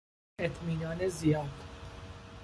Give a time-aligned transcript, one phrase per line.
[0.39, 1.49] اطمینان زیاد